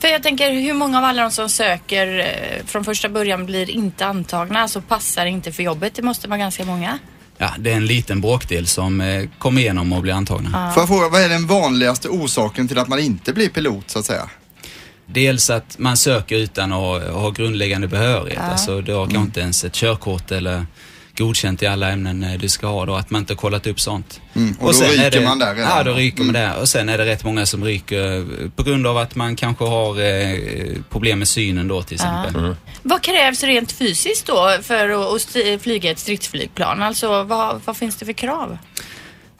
[0.00, 3.70] För jag tänker, hur många av alla de som söker eh, från första början blir
[3.70, 5.94] inte antagna, alltså passar inte för jobbet?
[5.94, 6.98] Det måste vara ganska många.
[7.38, 10.72] Ja, det är en liten bråkdel som eh, kommer igenom och blir antagna.
[10.72, 13.98] Får jag fråga, vad är den vanligaste orsaken till att man inte blir pilot så
[13.98, 14.30] att säga?
[15.06, 18.42] Dels att man söker utan att ha, grundläggande behörighet.
[18.42, 20.66] Alltså du har kanske inte ens ett körkort eller
[21.18, 22.94] godkänt i alla ämnen eh, du ska ha då.
[22.94, 24.20] Att man inte har kollat upp sånt.
[24.34, 25.70] Mm, och då sen är ryker det, man där redan.
[25.76, 26.50] Ja, då ryker man Mm.
[26.50, 26.60] där.
[26.60, 29.64] Och sen är det rätt många som ryker eh, på grund av att man kanske
[29.64, 30.36] har eh,
[30.90, 32.54] problem med synen då till exempel.
[32.82, 36.82] Vad krävs rent fysiskt då för att, flyga ett stridsflygplan?
[36.82, 38.58] Alltså vad, vad finns det för krav?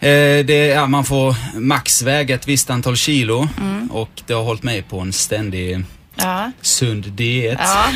[0.00, 3.86] Eh, det, ja, man får max väga ett visst antal kilo Mm.
[3.92, 5.84] och det har hållit mig på en ständig
[6.18, 6.52] Ja.
[6.62, 7.58] sund diet.
[7.60, 7.86] Ja.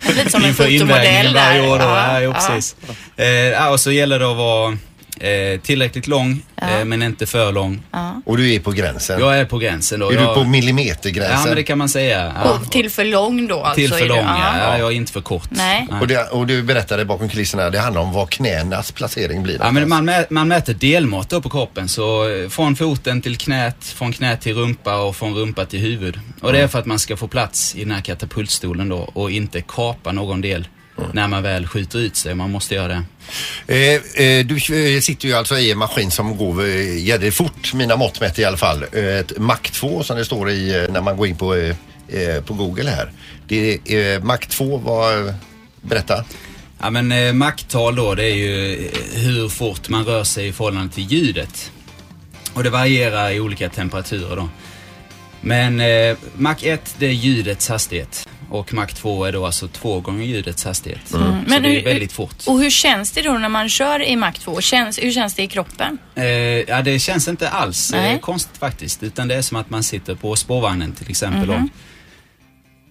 [0.08, 1.68] Lite som en Inför fotomodell där.
[1.68, 1.84] år då.
[1.84, 2.76] Ja, Ja, precis.
[3.16, 4.78] Eh, ja, och så gäller det att vara
[5.20, 6.78] eh, tillräckligt lång, Ja.
[6.78, 7.82] eh, men inte för lång.
[8.24, 9.20] Och du är på gränsen.
[9.20, 10.10] Jag är på gränsen då.
[10.10, 11.38] är jag, du på millimetergränsen?
[11.38, 12.32] Ja, men det kan man säga.
[12.44, 12.50] Ja.
[12.50, 13.74] Och till för lång då alltså?
[13.74, 14.58] Till för lång, ja.
[14.58, 14.58] ja.
[14.58, 14.78] ja.
[14.78, 15.48] Jag är inte för kort.
[15.50, 15.88] Nej.
[16.00, 19.58] Och, det, och du berättade bakom kulisserna, det handlar om vad knänas placering blir.
[19.60, 21.88] Ja, men man, mä, man mäter delmått på kroppen.
[21.88, 26.20] Så eh, från foten till knät, från knät till rumpa och från rumpa till huvud.
[26.40, 29.30] Och det är för att man ska få plats i den här katapultstolen då och
[29.30, 30.68] inte kapa någon del
[31.12, 32.34] när man väl skjuter ut sig.
[32.34, 33.04] Man måste göra det.
[33.66, 37.74] Eh, eh, du eh, sitter ju alltså i en maskin som går eh, jädrigt fort,
[37.74, 38.84] mina mått mätt i alla fall.
[38.92, 42.54] Eh, ett Mac 2 som det står i när man går in på, eh, på
[42.54, 43.12] Google här.
[43.46, 45.34] Det är Mac 2, vad,
[45.80, 46.24] berätta.
[46.80, 51.04] Ja men macktal då det är ju hur fort man rör sig i förhållande till
[51.04, 51.72] ljudet.
[52.54, 54.48] Och det varierar i olika temperaturer då.
[55.40, 60.00] Men eh, Mach 1 det är ljudets hastighet och Mach 2 är då alltså två
[60.00, 61.00] gånger ljudets hastighet.
[61.04, 61.36] Så Mm.
[61.46, 62.34] Men det är hur- väldigt fort.
[62.46, 64.60] Och hur känns det då när man kör i Mac 2?
[64.60, 65.98] Känns, hur känns det i kroppen?
[66.14, 69.02] Eh, ja, det känns inte alls eh, konstigt faktiskt.
[69.02, 71.46] Utan det är som att man sitter på spårvagnen till exempel.
[71.46, 71.62] Mhm.
[71.62, 71.68] då.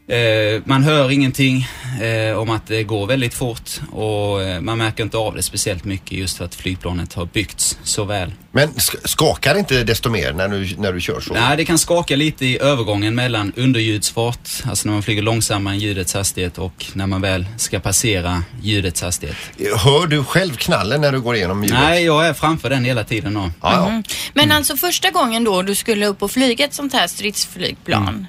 [0.10, 1.68] Eh, man hör ingenting
[2.02, 5.84] eh, om att det går väldigt fort och eh, man märker inte av det speciellt
[5.84, 8.32] mycket just för att flygplanet har byggts så väl.
[8.52, 11.34] Men sk- skakar inte desto mer när du, när du kör så?
[11.34, 15.80] Nej, det kan skaka lite i övergången mellan underljudsfart, alltså när man flyger långsammare än
[15.80, 19.38] ljudets hastighet och när man väl ska passera ljudets hastighet.
[19.84, 21.80] Hör du själv knallen när du går igenom ljudet?
[21.80, 23.70] Nej, jag är framför den hela tiden då.
[23.70, 24.04] Mhm.
[24.34, 28.28] Men alltså första gången då du skulle upp och flyga ett sånt här stridsflygplan.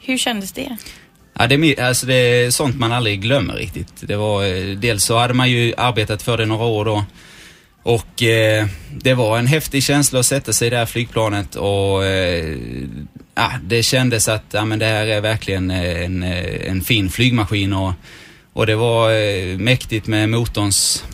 [0.00, 0.76] Hur kändes det?
[1.38, 3.92] Ja, det, alltså det är sånt man aldrig glömmer riktigt.
[4.00, 7.04] Det var, eh, dels så hade man ju arbetat för det några år då.
[7.82, 12.04] Och eh, det var en häftig känsla att sätta sig i det här flygplanet och
[12.04, 12.56] eh,
[13.34, 17.10] ja, det kändes att ja, men det här är verkligen eh, en, eh, en fin
[17.10, 17.92] flygmaskin och,
[18.52, 21.04] och det var eh, mäktigt med motorns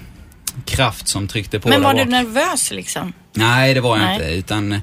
[0.64, 3.12] kraft som tryckte på Men var du nervös liksom?
[3.32, 4.14] Nej, det var jag Nej.
[4.14, 4.34] inte.
[4.34, 4.80] Utan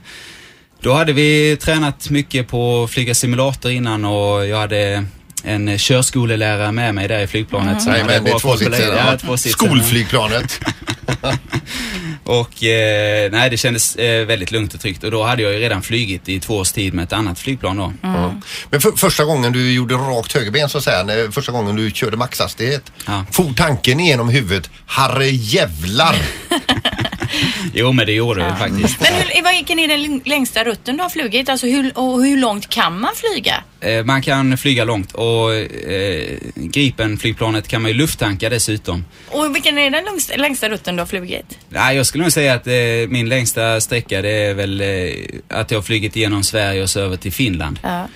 [0.81, 5.05] då hade vi tränat mycket på att flyga simulator innan och jag hade
[5.43, 7.81] en körskolelärare med mig där i flygplanet.
[7.81, 9.23] som Nej, hade men det är bra koll på tvåsitsare, läget.
[9.23, 9.31] ja.
[9.31, 9.37] Ja.
[9.37, 10.59] Skolflygplanet.
[12.23, 15.03] och eh, nej, det kändes eh, väldigt lugnt och tryggt.
[15.03, 17.77] Och då hade jag ju redan flygit i två års tid med ett annat flygplan
[17.77, 17.93] då.
[18.01, 18.33] Ja.
[18.69, 21.91] Men för, första gången du gjorde rakt högerben så att säga, när, första gången du
[21.91, 22.91] körde maxhastighet,
[23.31, 26.15] for tanken igenom huvudet, herre jävlar!
[27.73, 29.01] Jo, men det gjorde det faktiskt.
[29.01, 31.49] Men hur, vilken är den längsta rutten du har flugit?
[31.49, 33.63] Alltså hur, och hur långt kan man flyga?
[33.81, 39.05] Eh, Man kan flyga långt och eh, Gripen-flygplanet kan man ju lufttanka dessutom.
[39.27, 41.57] Och vilken är den längsta, längsta rutten du har flugit?
[41.69, 42.73] Nej, jag skulle nog säga att eh,
[43.07, 44.87] min längsta sträcka det är väl eh,
[45.59, 47.79] att jag har flugit igenom Sverige och så över till Finland.
[47.83, 48.07] Ja.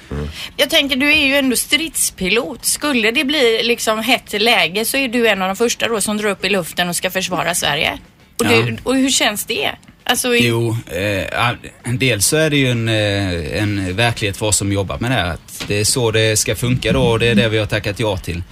[0.58, 2.65] Jag tänker, du är ju ändå stridspilot.
[2.65, 6.17] Skulle det bli liksom hett läge så är du en av de första då som
[6.17, 7.97] drar upp i luften och ska försvara Sverige.
[8.39, 8.78] Och, det, Ja.
[8.84, 9.71] och hur känns det?
[10.04, 11.52] Alltså, i- Jo, eh,
[11.98, 15.15] dels så är det ju en, eh, en verklighet för oss som jobbar med det
[15.15, 15.34] här.
[15.34, 18.00] Att det är så det ska funka då och det är det vi har tackat
[18.00, 18.43] ja till.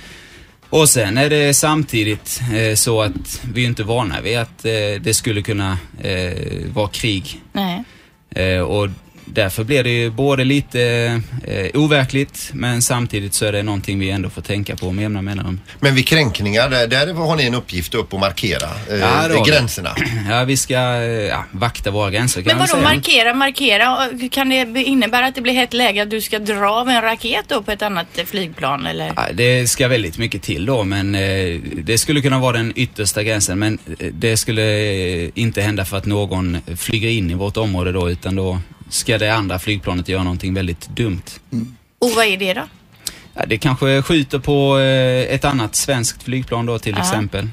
[0.69, 4.71] Och sen är det samtidigt eh, så att vi är inte vana vid att eh,
[5.01, 6.31] det skulle kunna eh,
[6.73, 7.41] vara krig.
[7.53, 7.83] Nej.
[8.35, 8.87] Eh, och
[9.25, 10.81] därför blir det ju både lite
[11.47, 15.21] eh, overkligt men samtidigt så är det någonting vi ändå får tänka på med jämna
[15.21, 15.59] mellanrum.
[15.79, 19.95] Men vid kränkningar, där, där har ni en uppgift upp och markera eh, Ja, gränserna.
[20.29, 22.83] Ja, vi ska eh, ja, vakta våra gränser kan Men vadå säga.
[22.83, 24.09] markera, markera?
[24.31, 27.45] Kan det innebära att det blir hett läge att du ska dra av en raket
[27.47, 29.13] då på ett annat eh, flygplan eller?
[29.15, 33.23] Ja, Det ska väldigt mycket till då, men eh, det skulle kunna vara den yttersta
[33.23, 33.59] gränsen.
[33.59, 34.63] Men eh, det skulle
[35.35, 38.59] inte hända för att någon flyger in i vårt område då, utan då
[38.93, 41.21] ska det andra flygplanet göra någonting väldigt dumt.
[41.99, 42.61] Och vad är det då?
[43.33, 47.01] Ja, det kanske skjuter på eh, ett annat svenskt flygplan då till Ja.
[47.03, 47.49] exempel.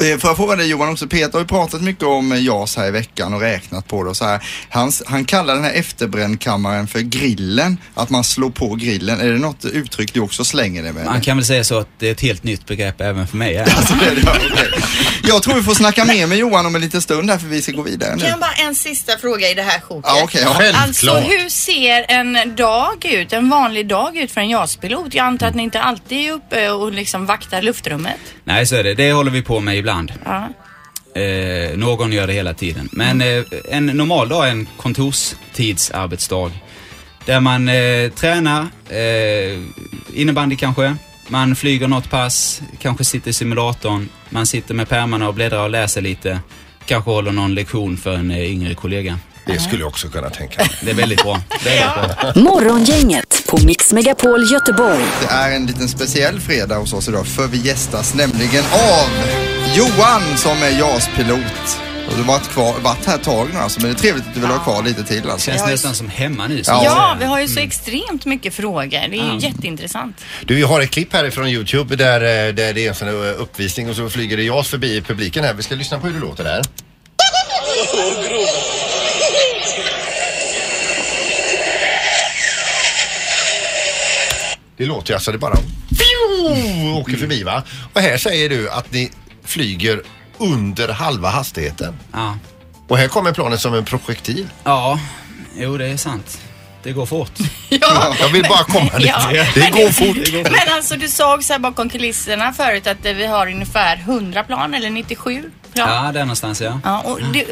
[0.00, 2.76] Eh, Får jag fråga dig Johan också, Peter har ju pratat mycket om eh, JAS
[2.76, 4.40] här i veckan och räknat på det och så här.
[4.70, 9.20] Han, han kallar den här efterbrännkammaren för grillen, att man slår på grillen.
[9.20, 11.04] Är det något uttryck du också slänger dig med?
[11.04, 13.58] Man kan väl säga så att det är ett helt nytt begrepp även för mig.
[13.76, 14.68] Alltså, det är det, ja, okej.
[15.24, 17.62] Jag tror vi får snacka mer med Johan om en liten stund här för vi
[17.62, 18.20] ska gå vidare nu.
[18.20, 20.04] Kan jag bara en sista fråga i det här sjoket?
[20.06, 20.72] Ja, okej, ja.
[20.74, 25.14] Alltså hur ser en dag ut, en vanlig dag ut för en JAS-pilot?
[25.14, 28.16] Jag antar att ni inte alltid är uppe och liksom vaktar luftrummet.
[28.44, 28.94] Nej, så är det.
[28.94, 30.12] Det håller vi på med ibland.
[30.24, 30.48] Ja.
[31.20, 32.88] Eh, någon gör det hela tiden.
[32.92, 36.50] Men eh, en normal dag är en kontorstidsarbetsdag.
[37.24, 39.60] Där man eh, tränar, eh,
[40.14, 40.96] innebandy kanske.
[41.28, 44.08] Man flyger något pass, kanske sitter i simulatorn.
[44.30, 46.40] Man sitter med pärmarna och bläddrar och läser lite.
[46.86, 49.18] Kanske håller någon lektion för en eh, yngre kollega.
[49.46, 50.70] Det skulle jag också kunna tänka mig.
[50.82, 51.42] Det är väldigt bra.
[51.64, 52.32] Väldigt bra.
[52.42, 55.04] Morgongänget på Mix Megapol Göteborg.
[55.20, 59.10] Det är en liten speciell fredag hos oss idag för vi gästas nämligen av
[59.74, 61.78] Johan som är JAS-pilot.
[62.10, 64.34] Du har varit, kvar, varit här ett tag nu alltså, men det är trevligt att
[64.34, 65.50] du vill ha kvar lite till alltså.
[65.50, 66.62] Känns nästan som hemma nu.
[66.66, 66.82] Ja.
[66.84, 68.90] Ja, vi har ju så extremt mycket frågor.
[68.90, 69.38] Det är ju Ja.
[69.38, 70.24] jätteintressant.
[70.44, 73.08] Du, jag har ett klipp här från Youtube där, eh, där det är en sån
[73.08, 75.54] här eh, uppvisning och så flyger det JAS förbi publiken här.
[75.54, 76.62] Vi ska lyssna på hur det låter där.
[84.76, 85.56] Det låter ju alltså, det bara
[87.00, 87.62] åker förbi va?
[87.92, 89.10] Och här säger du att ni
[89.46, 90.02] flyger
[90.38, 91.94] under halva hastigheten.
[92.12, 92.38] Ja.
[92.88, 94.48] Och här kommer planet som en projektil.
[94.64, 95.00] Ja,
[95.56, 96.40] jo det är sant.
[96.82, 97.32] Det går fort.
[98.20, 99.06] Jag vill bara komma dit.
[99.06, 99.44] Ja.
[99.54, 100.50] Det går fort.
[100.52, 104.74] Men alltså du sa också här bakom kulisserna förut att vi har ungefär 100 plan
[104.74, 106.04] eller 97 plan.
[106.04, 106.80] Ja, där någonstans ja.
[106.84, 107.44] Ja, och, det,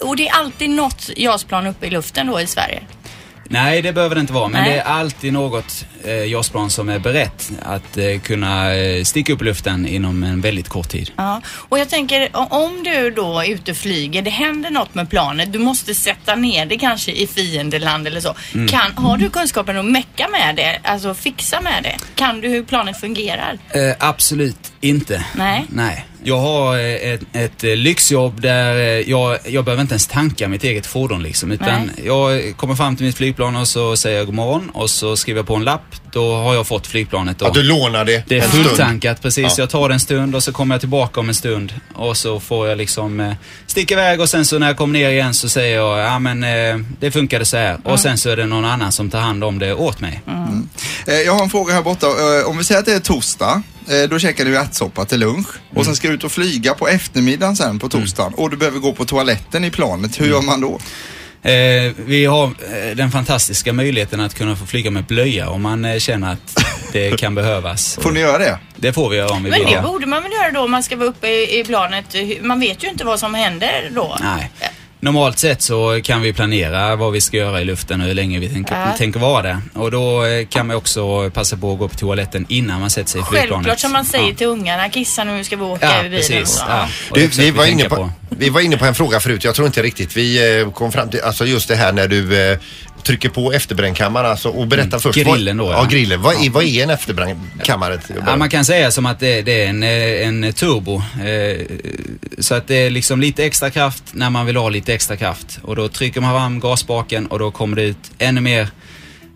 [0.00, 2.82] och det är alltid något JAS-plan uppe i luften då i Sverige.
[3.50, 4.48] Nej, det behöver det inte vara.
[4.48, 4.70] Men Nej.
[4.72, 9.42] det är alltid något eh, JAS-plan som är berett att eh, kunna eh, sticka upp
[9.42, 11.10] luften inom en väldigt kort tid.
[11.16, 15.10] Ja, och jag tänker om du då är ute och flyger, det händer något med
[15.10, 18.34] planet, du måste sätta ner det kanske i fiendeland eller så.
[18.54, 18.68] Mm.
[18.68, 21.96] Kan, har du kunskapen att mecka med det, alltså fixa med det?
[22.14, 23.58] Kan du hur planet fungerar?
[23.70, 25.24] Eh, absolut inte.
[25.34, 25.64] Nej.
[25.68, 26.06] Nej.
[26.26, 30.48] Jag har eh, ett, ett eh, lyxjobb där eh, jag, jag behöver inte ens tanka
[30.48, 31.52] mitt eget fordon liksom.
[31.52, 35.16] Utan jag kommer fram till mitt flygplan och så säger jag god morgon och så
[35.16, 35.94] skriver jag på en lapp.
[36.16, 37.38] Då har jag fått flygplanet.
[37.38, 37.46] Då.
[37.46, 38.64] Att du lånar det Det är en stund.
[38.66, 39.44] fulltankat precis.
[39.44, 39.54] Ja.
[39.62, 41.72] Jag tar det en stund och så kommer jag tillbaka om en stund.
[41.94, 43.32] Och så får jag liksom eh,
[43.66, 46.44] sticka iväg och sen så när jag kommer ner igen så säger jag ja men
[46.44, 47.78] eh, det funkade så här.
[47.84, 50.22] Och sen så är det någon annan som tar hand om det åt mig.
[51.06, 52.06] Eh, Jag har en fråga här borta.
[52.06, 55.48] Eh, Om vi säger att det är torsdag, eh, då käkar du ärtsoppa till lunch
[55.74, 58.78] och sen ska du ut och flyga på eftermiddagen sen på torsdagen och du behöver
[58.78, 60.20] gå på toaletten i planet.
[60.20, 60.78] Hur gör man då?
[61.46, 65.84] Eh, vi har eh, den fantastiska möjligheten att kunna få flyga med blöja om man
[65.84, 67.98] eh, känner att det kan behövas.
[68.02, 68.58] Får ni göra det?
[68.76, 69.68] Det får vi göra om vi Men vill.
[69.68, 69.82] det ja.
[69.82, 72.04] borde man väl göra då om man ska vara uppe i, i planet.
[72.40, 74.18] Man vet ju inte vad som händer då.
[74.22, 74.50] Nej.
[75.00, 78.38] Normalt sett så kan vi planera vad vi ska göra i luften och hur länge
[78.38, 78.92] vi tänker, Ja.
[78.98, 79.58] tänker vara där.
[79.74, 83.10] Och då eh, kan man också passa på att gå på toaletten innan man sätter
[83.10, 83.50] sig i flygplanet.
[83.50, 84.34] Självklart som man säger Ja.
[84.36, 86.16] till ungarna, kissa nu ska vi åka Ja, över bilen.
[86.20, 86.62] precis.
[86.68, 86.88] Ja.
[87.14, 89.82] Du, vi, var inne på, vi var inne på en fråga förut, jag tror inte
[89.82, 92.58] riktigt vi eh, kom fram till, alltså just det här när du eh,
[93.06, 95.18] trycker på efterbrännkammaren alltså, och berätta först.
[95.18, 95.32] Mm.
[95.34, 95.88] Grillen vad, då, Ja, ja.
[95.90, 96.22] grillen.
[96.22, 97.98] Vad är, vad är en efterbrännkammare?
[98.26, 101.02] Ja, man kan säga som att det, det är en, eh, en turbo.
[101.24, 101.66] Eh,
[102.38, 105.58] Så att det är liksom lite extra kraft när man vill ha lite extra kraft.
[105.62, 108.68] Och då trycker man fram gasbaken och då kommer det ut ännu mer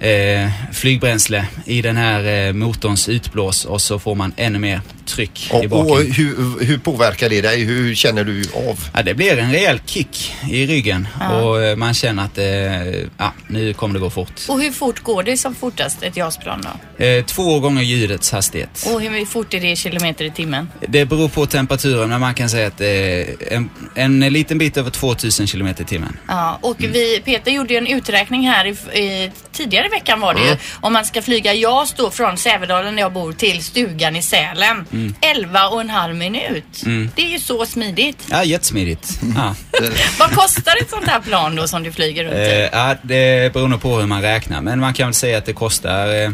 [0.01, 4.81] eh, flygbränsle i den här eh, motorns utblås och så får man ännu mer
[5.11, 5.91] tryck i Och, baken.
[5.93, 7.65] och hur, hur påverkar det dig?
[7.65, 8.79] Hur känner du av?
[8.95, 13.33] Ja, det blir en rejäl kick i ryggen och eh, man känner att eh, ja,
[13.47, 14.33] nu kommer det gå fort.
[14.49, 16.65] Och hur fort går det som fortast ett JAS-plan
[16.99, 17.05] då?
[17.05, 18.87] Eh, två gånger ljudets hastighet.
[18.95, 20.69] Och hur fort är det i kilometer i timmen?
[20.89, 24.91] Det beror på temperaturen men man kan säga att är en, en liten bit över
[24.91, 26.17] 2000 km i timmen.
[26.29, 26.93] Ja, och Mm.
[26.93, 30.53] vi, Peter gjorde ju en uträkning här i, i, tidigare i veckan var det Mm.
[30.53, 30.57] ju.
[30.81, 34.87] Om man ska flyga JAS då från Sävedalen där jag bor till stugan i Sälen.
[35.21, 36.83] 11 och en halv minut.
[36.85, 37.11] Mm.
[37.17, 38.27] Det är ju så smidigt.
[38.31, 39.21] Ja, jättesmidigt.
[39.37, 39.55] Ja.
[40.19, 42.69] Vad kostar ett sånt här plan då som du flyger runt Eh, i?
[42.73, 45.53] ja, det beror nog på hur man räknar men man kan väl säga att det
[45.53, 46.31] kostar eh,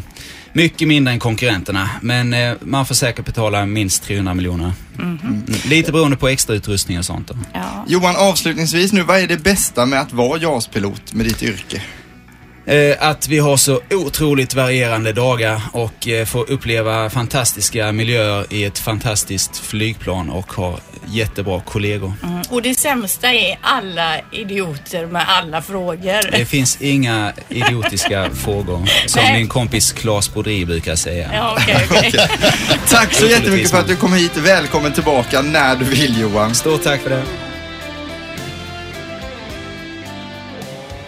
[0.52, 4.72] mycket mindre än konkurrenterna men eh, man får säkert betala minst 300 miljoner.
[4.98, 5.44] Mm.
[5.66, 7.28] Lite beroende på extra utrustning och sånt.
[7.28, 7.34] Då.
[7.52, 7.84] Ja.
[7.88, 11.82] Johan, avslutningsvis nu, vad är det bästa med att vara JAS-pilot med ditt yrke?
[12.66, 18.64] Eh, att vi har så otroligt varierande dagar och eh, får uppleva fantastiska miljöer i
[18.64, 22.12] ett fantastiskt flygplan och ha jättebra kollegor.
[22.22, 22.42] Mm.
[22.50, 26.30] Och det sämsta är alla idioter med alla frågor.
[26.30, 29.38] Det finns inga idiotiska frågor som Nej.
[29.38, 31.30] min kompis Claes Brodri brukar säga.
[31.34, 32.12] Ja, okej, okej.
[32.88, 34.36] Tack så jättemycket för att du kom hit.
[34.36, 36.54] Välkommen tillbaka när du vill Johan.
[36.54, 37.45] Stort tack för det.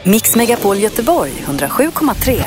[0.08, 2.42] Mix Megapol Göteborg 107,3.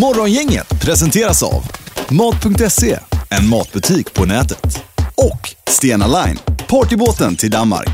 [0.00, 1.62] Morgongänget presenteras av
[2.10, 2.98] Mat.se,
[3.30, 4.84] en matbutik på nätet.
[5.16, 7.88] Och Stena Line, partybåten till Danmark.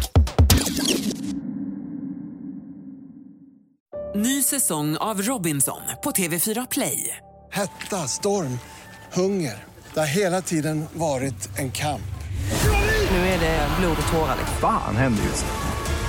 [4.15, 7.17] Ny säsong av Robinson på TV4 Play.
[7.53, 8.59] Hetta, storm,
[9.13, 9.65] hunger.
[9.95, 12.03] Det har hela tiden varit en kamp.
[13.11, 14.37] Nu är det blod och tårar.
[14.61, 15.70] Fan händer just nu.